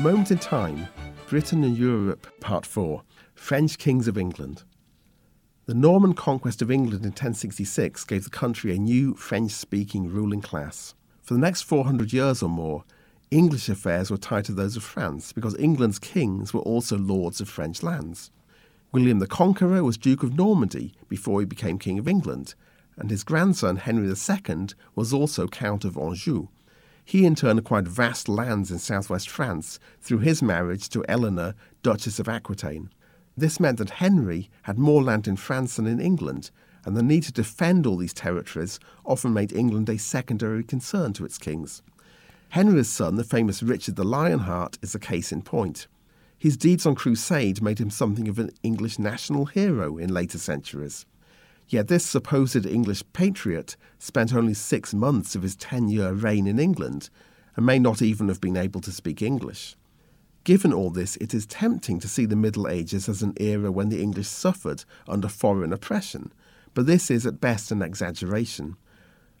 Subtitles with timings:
[0.00, 0.88] A Moment in Time
[1.28, 3.02] Britain and Europe, Part 4
[3.34, 4.62] French Kings of England.
[5.66, 10.40] The Norman conquest of England in 1066 gave the country a new French speaking ruling
[10.40, 10.94] class.
[11.20, 12.84] For the next 400 years or more,
[13.30, 17.50] English affairs were tied to those of France because England's kings were also lords of
[17.50, 18.30] French lands.
[18.92, 22.54] William the Conqueror was Duke of Normandy before he became King of England,
[22.96, 26.48] and his grandson Henry II was also Count of Anjou.
[27.04, 32.18] He in turn acquired vast lands in southwest France through his marriage to Eleanor, Duchess
[32.18, 32.90] of Aquitaine.
[33.36, 36.50] This meant that Henry had more land in France than in England,
[36.84, 41.24] and the need to defend all these territories often made England a secondary concern to
[41.24, 41.82] its kings.
[42.50, 45.86] Henry's son, the famous Richard the Lionheart, is a case in point.
[46.36, 51.06] His deeds on crusade made him something of an English national hero in later centuries.
[51.70, 56.58] Yet this supposed English patriot spent only six months of his ten year reign in
[56.58, 57.10] England
[57.54, 59.76] and may not even have been able to speak English.
[60.42, 63.88] Given all this, it is tempting to see the Middle Ages as an era when
[63.88, 66.32] the English suffered under foreign oppression,
[66.74, 68.76] but this is at best an exaggeration.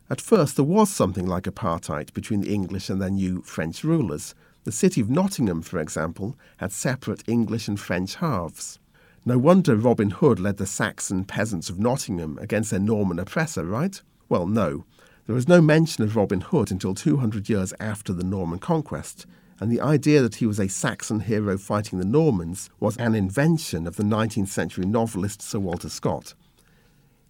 [0.08, 4.36] At first, there was something like apartheid between the English and their new French rulers.
[4.62, 8.78] The city of Nottingham, for example, had separate English and French halves.
[9.26, 14.00] No wonder Robin Hood led the Saxon peasants of Nottingham against their Norman oppressor, right?
[14.30, 14.86] Well, no.
[15.26, 19.26] There is no mention of Robin Hood until 200 years after the Norman conquest,
[19.60, 23.86] and the idea that he was a Saxon hero fighting the Normans was an invention
[23.86, 26.32] of the 19th century novelist Sir Walter Scott.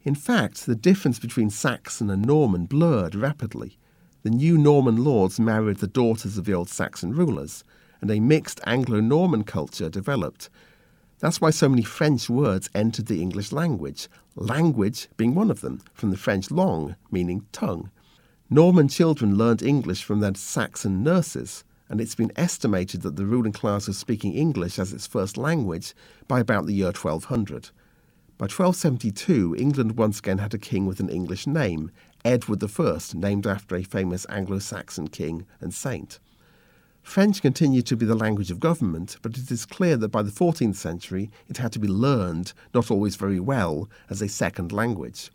[0.05, 3.79] In fact, the difference between Saxon and Norman blurred rapidly.
[4.23, 7.65] The new Norman lords married the daughters of the old Saxon rulers,
[8.01, 10.49] and a mixed Anglo Norman culture developed
[11.21, 15.83] that's why so many French words entered the English language, language being one of them,
[15.93, 17.91] from the French langue, meaning tongue.
[18.49, 23.53] Norman children learned English from their Saxon nurses, and it's been estimated that the ruling
[23.53, 25.95] class was speaking English as its first language
[26.27, 27.71] by about the year 1200.
[28.39, 31.91] By 1272, England once again had a king with an English name,
[32.25, 36.19] Edward I, named after a famous Anglo Saxon king and saint.
[37.03, 40.31] French continued to be the language of government, but it is clear that by the
[40.31, 45.31] 14th century it had to be learned, not always very well, as a second language.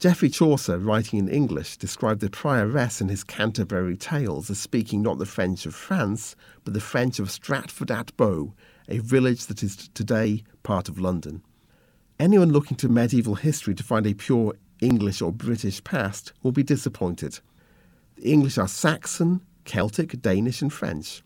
[0.00, 5.18] Geoffrey Chaucer, writing in English, described the prioress in his Canterbury Tales as speaking not
[5.18, 8.52] the French of France, but the French of Stratford at Bow,
[8.88, 11.42] a village that is today part of London.
[12.18, 16.62] Anyone looking to medieval history to find a pure English or British past will be
[16.62, 17.40] disappointed.
[18.16, 21.22] The English are Saxon, Celtic, Danish, and French.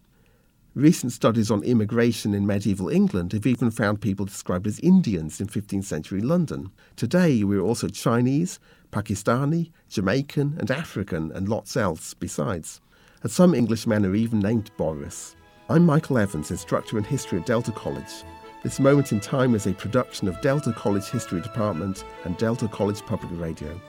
[0.74, 5.48] Recent studies on immigration in medieval England have even found people described as Indians in
[5.48, 6.70] 15th century London.
[6.94, 8.60] Today, we're also Chinese,
[8.92, 12.80] Pakistani, Jamaican, and African, and lots else besides.
[13.22, 15.34] And some Englishmen are even named Boris.
[15.68, 18.22] I'm Michael Evans, instructor in history at Delta College.
[18.62, 23.00] This moment in time is a production of Delta College History Department and Delta College
[23.02, 23.80] Public Radio.